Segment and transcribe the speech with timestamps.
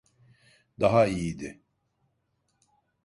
[0.79, 1.61] Daha iyiydi.